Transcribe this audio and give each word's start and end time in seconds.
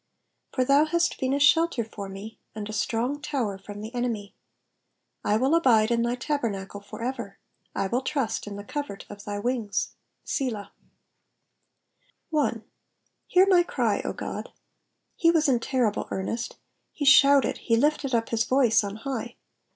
3 0.55 0.63
For 0.65 0.65
thou 0.67 0.85
hast 0.85 1.19
been 1.19 1.31
a 1.31 1.39
shelter 1.39 1.83
for 1.83 2.09
me, 2.09 2.39
and 2.55 2.67
a 2.67 2.73
strong 2.73 3.21
tower 3.21 3.59
from 3.59 3.81
the 3.81 3.93
enemy. 3.93 4.33
4 5.21 5.33
I 5.33 5.37
will 5.37 5.53
abide 5.53 5.91
in 5.91 6.01
thy 6.01 6.15
tabernacle 6.15 6.81
for 6.81 7.03
ever: 7.03 7.37
I 7.75 7.85
will 7.85 8.01
trust 8.01 8.47
in 8.47 8.55
the 8.55 8.63
covert 8.63 9.05
of 9.11 9.25
thy 9.25 9.37
wings. 9.37 9.89
Selah. 10.23 10.71
1. 12.31 12.63
^^Hear 13.35 13.47
my 13.47 13.63
ay, 13.77 14.01
0 14.01 14.13
God.'''* 14.15 14.51
He 15.15 15.29
was 15.29 15.47
in 15.47 15.59
terrible 15.59 16.07
earnest; 16.09 16.57
he 16.91 17.05
shouted, 17.05 17.59
he 17.59 17.77
lifted 17.77 18.15
up 18.15 18.29
his 18.29 18.43
voice 18.45 18.83
on 18.83 18.95
high. 18.95 19.35